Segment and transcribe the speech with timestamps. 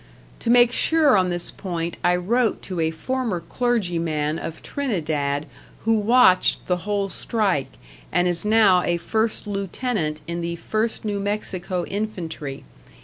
[0.39, 5.45] To make sure on this point I wrote to a former clergyman of Trinidad
[5.81, 7.73] who watched the whole strike,
[8.11, 12.63] and is now a first lieutenant in the First New Mexico Infantry.